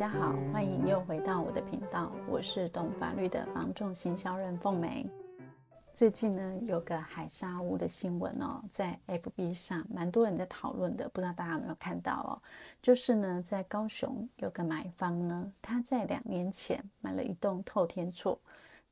[0.00, 5.06] 大家好，欢迎又回到我的频道，我是懂法律的房仲行销人凤梅。
[5.94, 12.40] 最近呢，有个海沙屋的新闻哦，在 FB 上蛮多人在讨论的，不知道大家有没有看到哦？
[12.80, 18.40] 就是呢，在高雄有个买方呢，他在两年前买了一栋透天厝。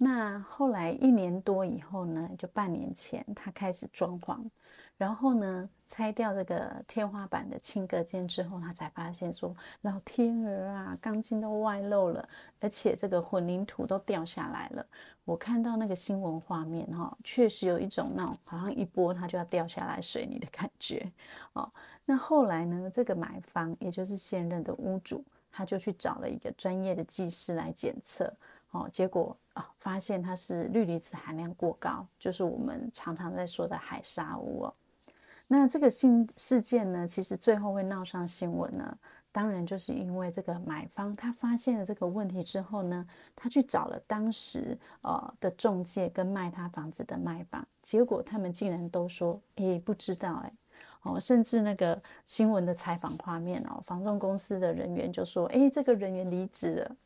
[0.01, 4.39] 那后来一年多以后呢，就半年前他开始装潢，
[4.97, 12.29] 然后呢，拆掉这个天花板的轻隔间之后，他才发现说，老天儿啊，钢筋都外露了，
[12.61, 14.87] 而且这个混凝土都掉下来了。
[15.25, 21.11] 我看到那个新闻画面哈、哦，确实有一种那种好像一拨它就要掉下来水泥的感觉
[21.55, 21.69] 哦。
[22.07, 28.33] 那后来呢，这个买方也就是现任的屋主，他就去找了一个专业的技师来检测。
[28.71, 29.35] 哦，结果、
[29.79, 34.75] 发现它是氯离子含量过高，就是我们常常在说的海砂屋哦。
[35.49, 38.99] 那这个新事件呢，其实最后会闹上新闻呢，
[39.33, 50.53] 当然就是因为这个买方他发现了这个问题之后呢，他去找了当时呃的中介跟卖他房子的卖方，结果他们竟然都说，诶，不知道诶，
[51.03, 56.97] 哦，甚至那个新闻的采访画面哦，房仲公司的人员就说，诶，这个人员离职了。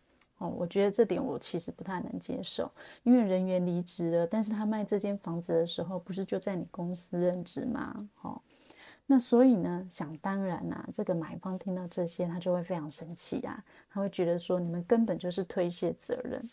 [0.43, 2.69] 哦，我觉得这点我其实不太能接受，
[3.05, 7.95] 因为人员离职了，但是他卖这间房子的时候，不是就在你公司任职吗？
[8.23, 8.43] 哦，
[9.07, 16.45] 那所以呢，想当然呐、啊，这个买方听到这些，他就会非常生气啊，他会觉得说你们根本就是推卸责任。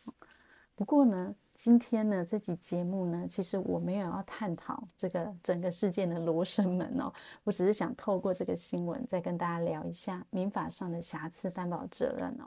[0.75, 7.11] 不过呢，今天呢这集节目呢，其实我没有要探讨这个整个事件的罗生门哦，
[7.43, 12.45] 我只是想透过这个新闻，再跟大家聊一下民法上的瑕疵担保责任哦。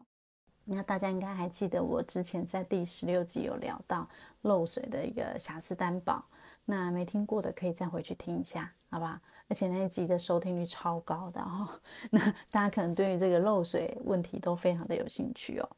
[0.64, 4.08] 那大家应该还记得，我之前在第十六集有聊到
[4.42, 6.24] 漏水的一个瑕疵担保，
[6.64, 9.20] 那没听过的可以再回去听一下，好吧？
[9.48, 11.68] 而且那一集的收听率超高的哦，
[12.10, 12.18] 那
[12.50, 15.68] 大家可能对于这个漏水问题都非常的有兴趣哦。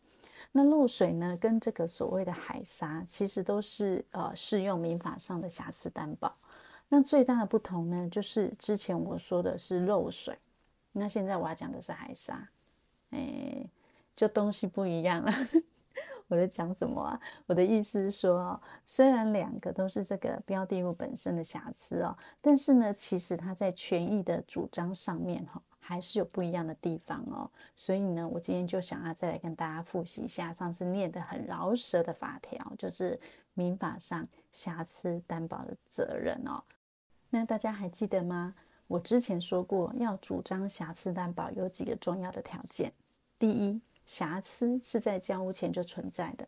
[0.52, 6.32] 那漏水呢，跟这个所谓的海砂其实都是呃适用民法上的瑕疵担保。
[6.88, 10.38] 那最大的不同呢，就是之前我说的是漏水，
[10.92, 12.48] 那现在我要讲的是海砂，
[13.10, 13.66] 诶。
[14.14, 15.32] 就东西不一样了，
[16.28, 17.20] 我在讲什么啊？
[17.46, 27.50] 我的意思是说，虽然两个都是这个标的物本身的瑕疵哦，但是呢，其实它在权益的主张上面哈，还是有不一样的地方哦。
[27.74, 33.18] 所以呢，我今天就想要再来跟大家复习一下上次念得很饶舌的法条，就是
[33.54, 36.62] 民法上瑕疵担保的责任哦。
[37.30, 38.54] 那大家还记得吗？
[38.86, 42.92] 我之前说过，要主张瑕疵担保有几个重要的条件，
[43.38, 43.80] 第一。
[44.06, 46.46] 瑕疵是在交屋前就存在的。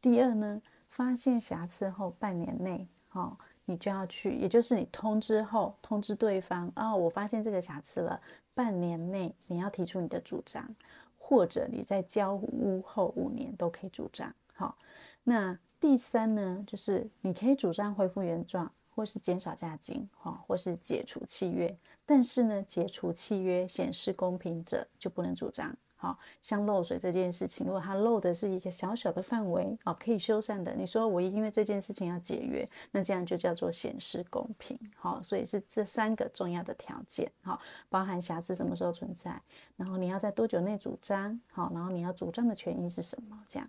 [0.00, 8.20] 第二呢，发现瑕疵后半年内，哦，你就要去，也就是你通知后通知对方，哦，我发现这个瑕疵了，
[8.54, 10.74] 半年内你要提出你的主张，
[11.18, 14.32] 或者你在交屋后五年都可以主张。
[14.54, 14.76] 好，
[15.24, 21.76] 那第三呢，就是你可以主张恢复原状，或是减少价金，哈，或是解除契约。
[22.06, 25.76] 但是呢，解除契约显失公平者就不能主张。
[25.98, 34.78] 好像漏水这件事情，如果它漏的是一个小小的范围，哦，可以修缮的，你说我因为这件事情要解约，那这样就叫做显失公平。
[34.96, 37.60] 好，所以是这三个重要的条件，好，
[37.90, 39.38] 包含瑕疵什么时候存在，
[39.76, 43.68] 然后你要在多久内主张，好，然后你要主张的权益是什么，这样。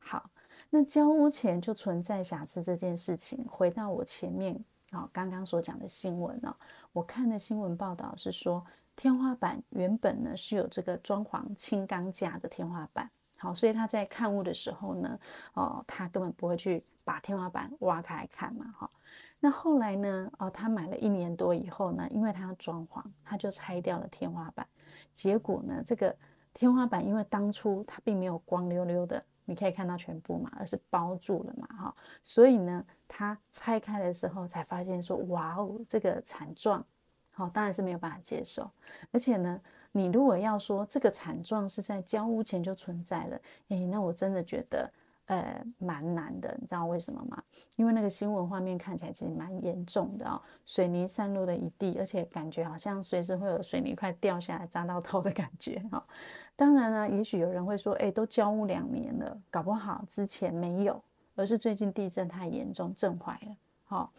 [0.00, 0.30] 好，
[0.70, 4.58] 那交屋前就存在瑕疵这件事情，回到我前面
[4.90, 6.54] 啊刚刚所讲的新闻哦，
[6.92, 8.64] 我看的新闻报道是说。
[9.00, 15.16] 天花板原本呢是有这个装潢轻钢架的天花板，好，所以他在看物的时候呢，
[15.54, 18.90] 哦，他根本不会去把天花板挖开来看嘛，哈。
[19.38, 24.66] 那后来呢，哦，他买了一年多以后呢，因为他要装潢，他就拆掉了天花板。
[25.12, 26.12] 结果呢，这个
[26.52, 31.96] 天花板因为当初它并没有光溜溜的，你可以看到全部嘛，而是包住了嘛，哈。
[32.22, 36.84] 所以呢，他拆开的时候才发现说，哇哦，这个惨状。
[37.32, 38.70] 好，当然是没有办法接受。
[39.10, 39.58] 而且呢，
[39.90, 44.90] 你如果要说这个惨状是在交屋前就存在了，诶，那我真的觉得，
[45.28, 46.54] 呃，蛮难的。
[46.60, 47.42] 你知道为什么吗？
[47.76, 56.04] 因为那个新闻画面看起来其实蛮严重的哦，水泥散落了一地，而且感觉好像随时会有水泥块掉下来砸到头的感觉哈。
[56.54, 61.00] 当然呢，也许有人会说，诶，都交屋两年了，搞不好之前没有，
[61.36, 63.56] 而是最近地震太严重震坏了。
[63.84, 64.12] 好，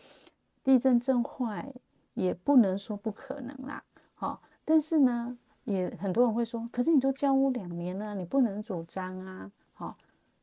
[0.64, 1.72] 地震震坏。
[2.16, 3.82] 也不能说不可能啦，
[4.14, 9.96] 好，但是呢，也很多人会说，可是你都交屋两年了，你不能主张啊，好，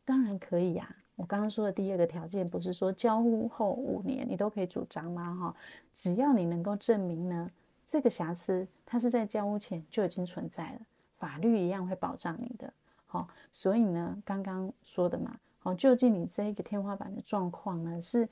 [0.06, 0.88] 当然可以呀。
[1.17, 5.35] 我刚刚说的第二个条件不是说交屋后五年你都可以主张吗？
[5.35, 5.56] 哈，
[5.93, 7.50] 只要你能够证明呢，
[7.87, 10.81] 这个瑕疵它是在交屋前就已经存在了，
[11.19, 12.70] 法律一样会保障你的。
[13.06, 18.29] 好，所以呢，刚刚说的嘛，好，究竟你这一个天花板的状况呢，是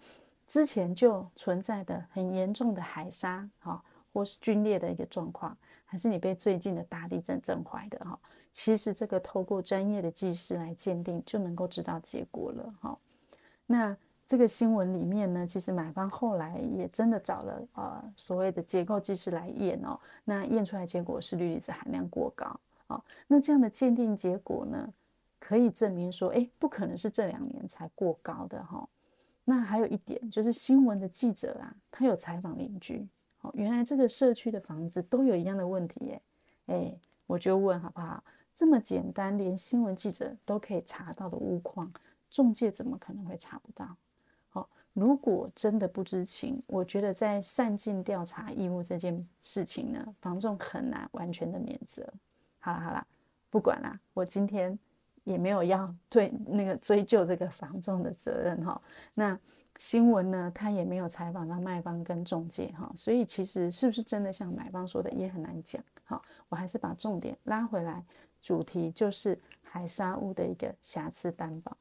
[0.46, 3.82] 之前就存在的很严重的海沙，好，
[4.12, 5.56] 或是龟裂的一个状况，
[5.86, 8.18] 还是你被最近的大地震震坏的哈？
[8.54, 12.96] 其实这个透过专业的技师来鉴定，就能够知道结果了哈。
[13.66, 22.44] 那这个新闻里面呢，其实买方后来也真的找了呃所谓的结构技师来验哦，那验出来结果是氯离子含量过高。
[22.86, 24.88] 啊，那这样的鉴定结果呢，
[25.40, 28.88] 可以证明说，哎，不可能是这两年才过高的哈。
[29.44, 33.04] 那还有一点就是新闻的记者啊，他有采访邻居，
[33.40, 36.22] 哦，原来这个社区的房子都有一样的问题耶，
[36.66, 36.94] 哎，
[37.26, 38.22] 我就问好不好？
[38.54, 41.92] 这么简单，连新闻记者都可以查到的屋况，
[42.30, 43.96] 中介怎么可能会查不到？
[44.50, 52.06] 好，如果真的不知情，我觉得在善尽调查义务这件事情呢，房仲很难完全的免责。
[52.60, 53.06] 好了好了，
[53.50, 54.78] 不管了，我今天
[55.24, 58.80] 也没有要 对那个追究这个房仲的责任哈。
[59.14, 59.36] 那
[59.78, 65.82] 新闻呢，他也没有采访到卖方跟中介哈，所以其实是不是真的像买方说的也很难讲。
[66.04, 68.04] 好，我还是把重点拉回来，
[68.44, 71.74] 主题就是海沙屋的一个瑕疵担保。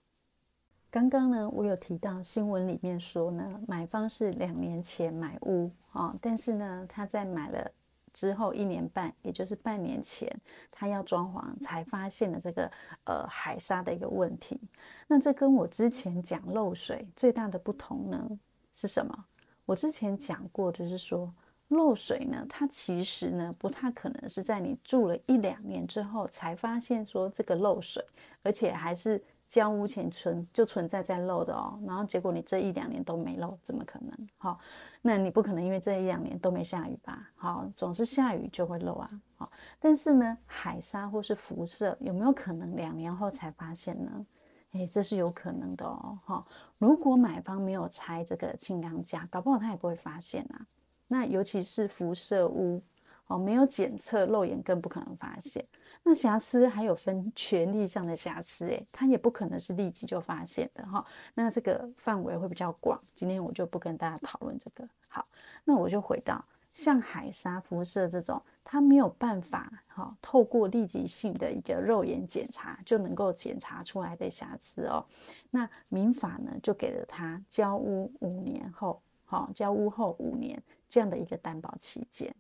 [0.90, 7.70] 刚刚呢，我有提到新闻里面说呢，买方是两年前买屋啊，但是呢，他在买了。
[8.14, 10.32] 之后一年半，也就是半年前，
[10.70, 12.72] 他要装潢才发现了这个
[13.06, 14.62] 呃海沙的一个问题。
[15.08, 18.40] 那这跟我之前讲漏水最大的不同呢
[18.72, 19.26] 是什么？
[19.66, 21.34] 我之前讲过，就是说
[21.74, 28.04] 漏水呢，它其实呢不太可能是在你住了一两年之后才发现说这个漏水，
[28.42, 29.22] 而且还是。
[29.46, 34.28] 交屋前存就存在在漏的哦，然后结果你这一两年都没漏，怎么可能？
[34.40, 34.60] 好，
[35.00, 37.30] 那你不可能因为这一两年都没下雨吧？
[37.36, 39.08] 好，总是下雨就会漏啊。
[39.38, 39.48] 好，
[39.80, 44.26] 但是呢，海沙或是辐射有没有可能两年后才发现呢？
[44.72, 46.18] 诶，这是有可能的哦。
[46.26, 46.48] 好，
[46.80, 50.66] 如果买方没有拆这个轻钢架，搞不好他也不会发现啊。
[51.14, 52.82] 那尤其是辐射污。
[53.28, 55.66] 哦，没有检测，肉眼更不可能发现。
[56.04, 61.04] 那瑕疵还有分权利上的瑕疵，诶，它也不可能是立即就发现的哈。
[61.34, 64.86] 那这个范围会比较广，今天我就不跟大家讨论这个。
[65.08, 65.26] 好，
[65.64, 66.44] 那我就回到
[66.74, 75.04] 像海砂、辐射这种，它没有办法哈，透过立即性的一个肉眼检查就能够检查出来的瑕疵哦。
[75.50, 80.62] 那民法呢，就给了他交屋五年后，好，交屋后五年
[80.94, 82.36] 这样的一个担保期间。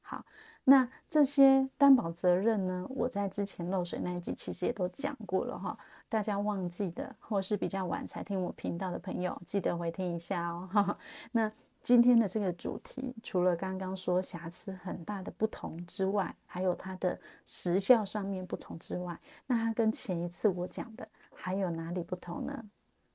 [0.00, 0.24] 好，
[0.64, 2.84] 那这些担保责任呢？
[2.90, 5.78] 我在之前漏水那一集其实也都讲过了哈，
[6.08, 10.68] 大家忘记的或是比较晚才听我频道的朋友，记得回听一下哦。
[10.72, 10.98] 哈
[11.30, 11.48] 那
[11.80, 17.16] 今天的这个主题，除了刚刚说瑕疵很大的不同之外，还有它的
[17.46, 19.16] 时效上面不同之外，
[19.46, 22.64] 那它跟前一次我讲的还有哪里不同呢？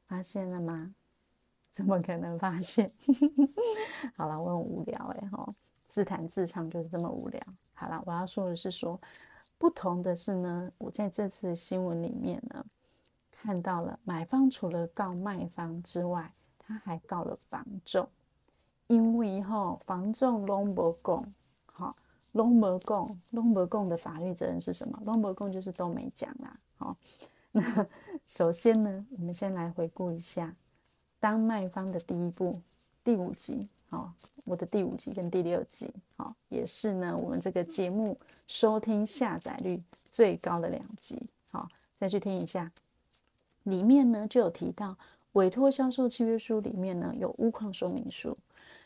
[0.07, 0.95] 发现了吗？
[1.77, 2.91] 怎么可能发现？
[4.17, 5.47] 好了，我很无聊哎哈。
[5.85, 7.39] 自弹自唱就是这么无聊。
[7.75, 8.99] 好了，我要说的是说，
[9.59, 12.65] 不同的是呢，我在这次的新闻里面呢，
[13.31, 18.09] 看到了买方除了告卖方之外，他还告了房仲，
[18.87, 21.31] 因为哈房仲拢无讲，
[21.67, 21.95] 哈
[22.33, 24.99] 拢无讲，拢无讲的法律责任是什么？
[25.05, 26.59] 拢无讲就是都没讲啦。
[26.77, 26.97] 好，
[27.53, 27.85] 那
[28.25, 30.55] 首先呢，我们先来回顾一下
[31.19, 32.59] 当卖方的第一步，
[33.03, 33.67] 第五集。
[33.89, 34.11] 好，
[34.43, 39.81] 我的第五集跟第六集，好，也是呢，我们这个节目收听下载率
[40.11, 41.17] 最高的两集，
[41.51, 42.69] 好，再去听一下，
[43.63, 44.97] 里面呢就有提到
[45.31, 48.37] 委托销售契约书里面呢有屋况说明书，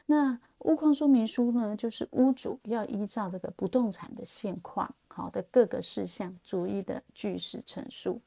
[0.05, 8.21] 那屋况说明书呢就是屋主要依照这个不动产的现况，好的各个事项逐一的据实陈述，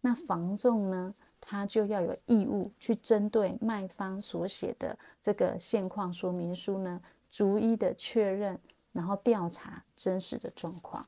[0.00, 1.14] 那房仲呢，
[1.46, 6.98] 他就要有义务去针对卖方所写的这个现况说明书呢，
[7.30, 8.58] 逐一的确认，
[8.92, 11.04] 然后调查真实的状况。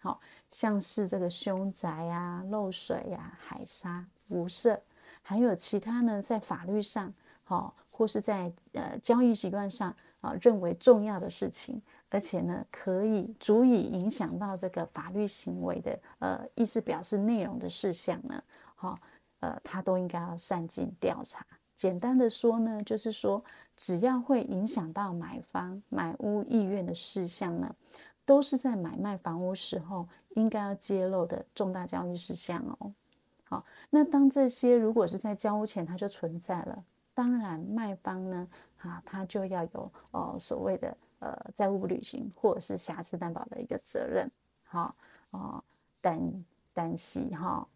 [0.00, 4.82] 好，像是这个凶宅啊、漏水啊、海沙、辐射，
[5.22, 7.14] 还有其他呢，在法律上，
[7.44, 18.42] 好，或是在呃交易习惯上啊，认为重要的事情，而且呢，可以足以影响到这个法律行为的呃意思表示内容的事项呢，
[18.74, 18.98] 好。
[19.46, 21.46] 呃，他都应该要善尽调查。
[21.76, 23.40] 简单的说呢，就是说，
[23.76, 27.72] 只要会影响到买方买屋意愿的事项呢，
[28.24, 32.92] 都是在买卖房屋时候应该要揭露的重大交易事项哦。
[33.44, 36.84] 好，那当这些如果是在交屋前它就存在了，
[37.14, 38.48] 当然卖方呢，
[38.78, 44.28] 啊，他就要有呃所谓的呃债务不履行或者是瑕疵担保的一个责任。
[44.64, 44.92] 好，
[45.30, 45.62] 哦，
[46.00, 47.68] 但但是哈，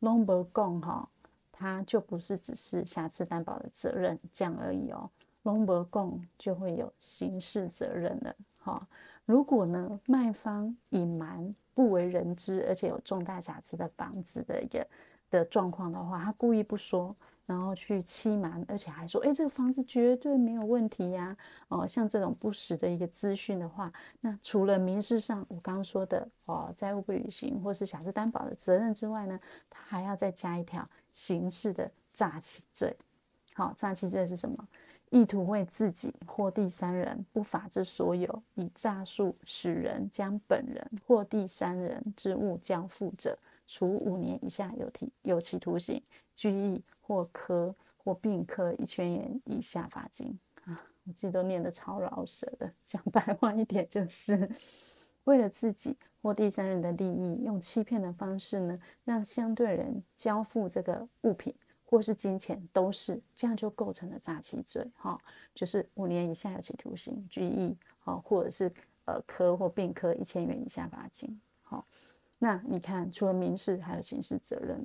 [0.00, 1.08] 拢无讲哈，
[1.50, 5.10] 它就不是只是瑕疵担保的责任这样而已哦。
[5.42, 8.86] 拢无讲就会有刑事责任了哈。
[9.24, 14.86] 如果呢，卖方隐瞒不为人知，而且有重大瑕疵的房子的一个
[15.30, 17.14] 的状况的话，他故意不说，
[17.48, 21.34] 然后去欺瞒，而且还说，哎，这个房子绝对没有问题呀，
[21.68, 23.90] 哦，像这种不实的一个资讯的话，
[24.20, 29.40] 那除了民事上我刚刚说的哦，债务不履行或是瑕疵担保的责任之外呢，
[29.70, 32.94] 他还要再加一条刑事的诈欺罪。
[33.54, 34.68] 好，诈欺罪是什么？
[35.10, 43.38] 意图为自己或第三人不法之所有，以诈术使人将本人或第三人之物交付者，
[43.68, 46.02] 处五年以下有期有期徒刑、
[46.34, 50.82] 拘役或科或并科一千元以下罚金啊！
[51.04, 54.50] 我自己都念得超饶舌的，讲白话一点就是，
[55.22, 61.54] 为了自己或第三人的利益，用欺骗的方式呢，让相对人交付这个物品。
[61.90, 65.18] 或是金钱都是这样，就构成了诈欺罪，哈，
[65.54, 68.70] 就是五年以下有期徒刑、拘役，哈，或者是
[69.06, 71.86] 呃科或并科一千元以下罚金，好，
[72.38, 74.84] 那你看，除了民事，还有刑事责任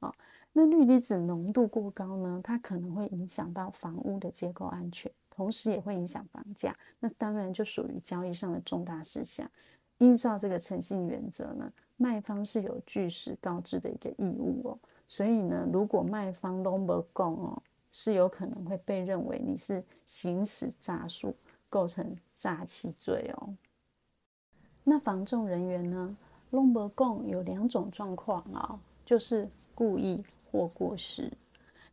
[0.00, 0.14] 哦，
[0.52, 9.50] 那氯离子浓度过高呢，它可能会影响到房屋的结构安全，同时也会影响房价，那当然就属于交易上的重大事项。
[9.98, 14.78] 依照这个诚信原则呢，卖方是有据实告知的一个义务哦。
[15.06, 21.34] 所以呢，如果卖方都不供哦，是有可能会被认为你是行使诈术，
[21.70, 23.54] 构成诈欺罪哦。
[24.82, 26.16] 那房仲人员呢，
[26.54, 31.28] 都没讲有两种状况啊，就是故意或过失。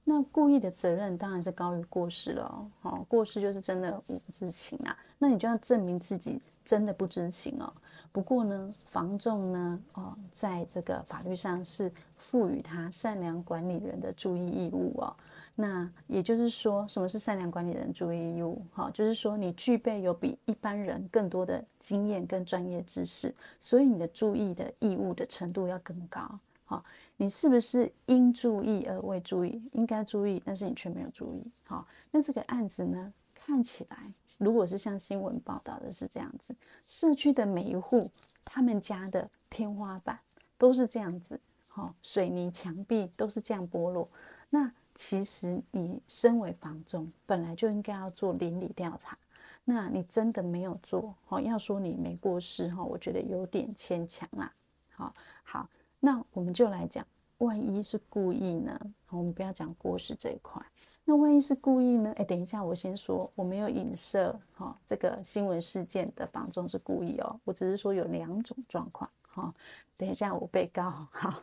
[0.04, 3.04] 那故意的责任当然是高于过失了哦。
[3.08, 7.74] 过失就是真的我不知情啊，那你就要证明自己真的不知情哦。
[8.12, 15.16] 不过呢，房仲呢，哦，在这个法律上是赋予他善良管理人的注意义务哦。
[15.56, 18.62] 那也就是说，什么是善良管理人注意义务？
[18.74, 26.40] 哈、就是说你具备有比一般人更多的经验跟专业知识，所以你的注意的义务的程度要更高。
[26.66, 26.84] 哈、
[27.18, 29.62] 你是不是应注意而未注意？
[29.74, 31.44] 应该注意，但是你却没有注意。
[31.66, 33.14] 好、那这个案子呢？
[33.44, 33.98] 看起来，
[34.38, 38.00] 如果是像新闻报道的是这样子，社区的每一户，
[38.46, 40.18] 他们家的天花板
[40.60, 44.08] 都是这样子，好，水泥墙壁都是这样剥落。
[44.52, 49.18] 那其实你身为房仲，本来就应该要做邻里调查。
[49.64, 54.52] 那你真的没有做，好，要说你没过失，哈，我觉得有点牵强啦。
[54.90, 55.70] 好，好，
[56.00, 57.06] 那我们就来讲，
[57.38, 58.80] 万一是故意呢？
[59.12, 60.62] 我们不要讲过失这一块。
[61.04, 62.14] 那万一是故意呢？
[62.18, 69.54] 哎，等一下，我先说，我没有影射哈、哦，这个新闻事件的房仲是故意哦，我只是说有两种状况哈、
[69.96, 71.42] 等一下，我被告好，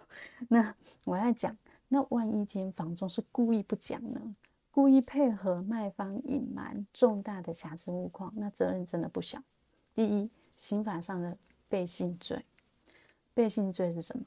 [0.49, 0.75] 那
[1.05, 1.57] 我要讲，
[1.88, 4.37] 那万一间房中是故意不讲呢？
[4.71, 9.42] 故意配合卖方隐瞒重大的瑕疵物况，那责任真的不小。
[9.95, 11.37] 第一，刑法上的
[11.68, 12.45] 背信罪，
[13.35, 14.25] 背信罪是什么？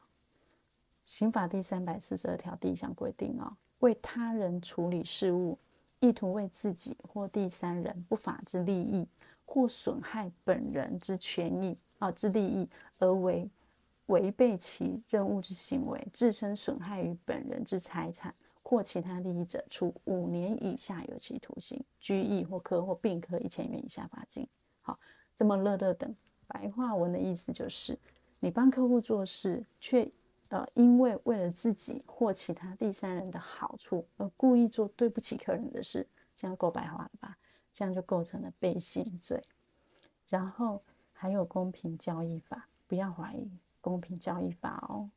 [1.06, 3.56] 刑法第三百四十二条第一项规定哦。
[3.80, 5.58] 为他人处理事务，
[6.00, 9.08] 意图为自己或第三人不法之利益，
[9.46, 12.68] 或损害本人之权益啊之利益，
[13.00, 13.50] 而为
[14.12, 24.48] 违背其任务之行为，自身损害于本人之财产或其他利益者，处五年以下有期徒刑、拘役或科或并科一千元以下罚金。
[24.82, 25.00] 好，
[25.36, 26.16] 这么乐乐等
[26.48, 27.98] 白话文的意思就是，
[28.40, 30.10] 你帮客户做事却。
[30.52, 37.38] 呃，因为为了自己或其他第三人的好处而故意做对不起客人的事，这样够白话了吧？
[37.72, 39.42] 这样就构成了背信罪。
[40.28, 40.82] 然后
[41.14, 43.50] 还有公平交易法，不要怀疑
[43.82, 45.10] 公平交易法哦。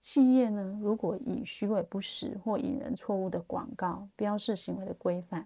[0.00, 5.44] 企业呢，如果以虚伪不实或引人错误的广告标示行为的规范，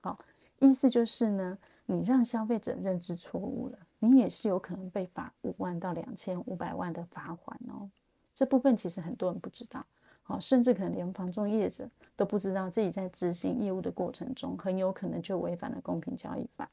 [0.00, 0.18] 好、
[0.60, 7.90] 意思就是呢，你让消费者认知错误了，你也是有可能被罚五万到两千五百万的罚款哦。
[8.32, 9.84] 这部分其实很多人不知道，
[10.22, 16.68] 好，甚至可能连房仲业者都不知道自己在执行业务的过程中，很有可能就违反了公平交易法。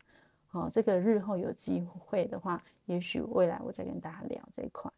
[0.50, 4.92] 好，这个日后有机会的话，也许未来我再跟大家聊这一块。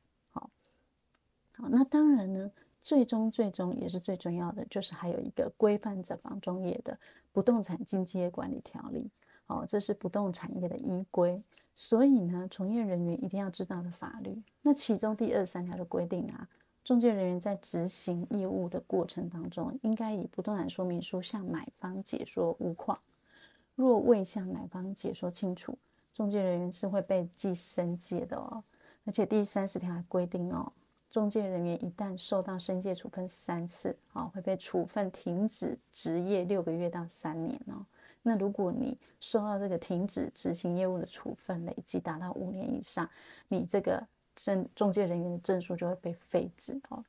[1.71, 6.97] 那当然呢，最终最终也是最重要的，就是还有一个规范着房中业的
[7.31, 9.09] 不动产经纪业管理条例。
[9.47, 11.41] 哦，这是不动产业的依规。
[11.75, 16.47] 所以呢，从业人员一定要知道的法律，那其中第二十三条的规定啊，
[16.83, 22.97] 中介人员在执行业务的过程当中，应该以不动产说明书向买方解说物况。
[23.75, 25.77] 若未向买方解说清楚，
[26.13, 28.63] 中介人员是会被记申诫的哦。
[29.03, 30.71] 而且第三十条还规定哦，
[31.15, 37.85] 中介人员一旦受到申诫处分三次，啊，会被处分停止执业六个月到三年哦。
[38.21, 43.09] 那如果你受到这个停止执行业务的处分，累计达到五年以上，
[43.47, 44.05] 你这个
[44.35, 47.01] 证中介人员的证书就会被废止哦。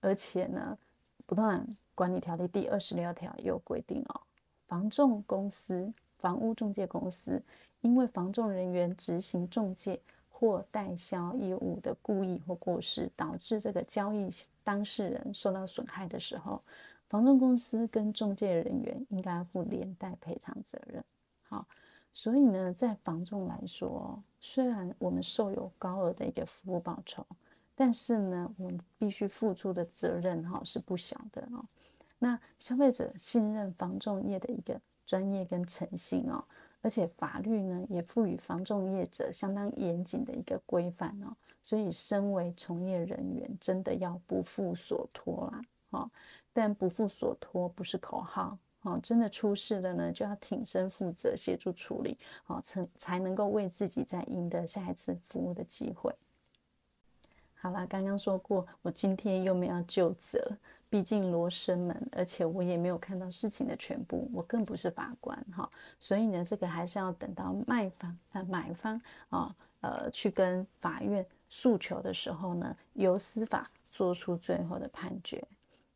[0.00, 0.76] 而且呢，
[1.24, 4.22] 不动产管理条例第二十六条也有规定哦，
[4.66, 7.40] 房仲公司、房屋中介公司，
[7.80, 10.00] 因为房仲人员执行中介
[10.38, 14.30] 或代销业务的故意或过失，导致这个交易
[14.62, 16.60] 当事人受到损害的时候，
[17.08, 21.02] 房仲公司跟中介人员应该要负连带赔偿责任。
[21.48, 21.66] 好，
[22.12, 27.26] 所以呢，在房仲来说，虽然我们受有高额的一个服务报酬。
[27.78, 31.64] 但是呢，我们必须付出的责任哈是不小的哦。
[32.18, 36.42] 那消费者信任房仲业的一个专业跟诚信哦，
[36.86, 41.34] 而且法律呢也赋予房仲业者相当严谨的一个规范哦。
[41.60, 45.60] 所以，身为从业人员，真的要不负所托啦。
[45.90, 46.08] 哈。
[46.52, 52.16] 但不负所托不是口号哦，真的出事了呢，就要挺身负责，协助处理
[52.46, 56.14] 哦，才才能够为自己再赢得下一次服务的机会。
[57.66, 60.56] 好啦，刚刚说过，我今天又没有就责，
[60.88, 65.68] 毕竟罗生门，而且我也没有看到事情的全部，我更不是法官哈，
[65.98, 75.42] 所以呢，这个还是要等到卖方呃买方啊呃去跟法院诉求的时候呢，由司法做出最后的判决。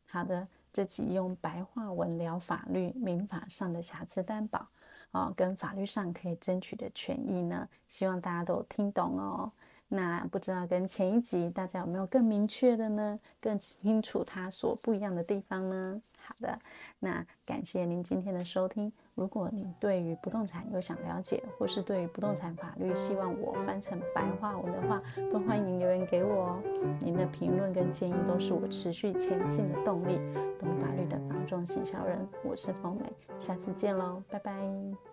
[0.07, 4.67] 好的，这集用白话文聊法律民法上的瑕疵担保
[5.11, 9.49] 啊，跟法律上可以争取的权益呢，希望大家都听懂哦。
[9.93, 13.19] 那不知道跟前一集大家有没有更明确的呢？
[13.41, 16.01] 更清楚它所不一样的地方呢？
[16.17, 16.57] 好的，
[16.99, 18.89] 那感谢您今天的收听。
[19.15, 26.63] 如果您对于不动产有想了解，或是对于不动产法律希望我翻成白话文的话，都欢迎留言给我哦。
[27.01, 30.21] 您的评论跟建议都是我持续前进的动力。
[30.57, 35.10] 懂法律的房仲行销人，我是凤美，下次见喽，拜拜。